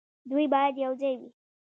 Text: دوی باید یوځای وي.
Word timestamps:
دوی 0.29 0.45
باید 0.53 0.75
یوځای 0.85 1.13
وي. 1.19 1.29